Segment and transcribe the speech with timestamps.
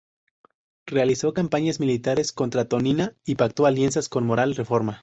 [0.87, 4.99] Realizó campañas militares contra Toniná y pactó alianzas con Moral-Reforma.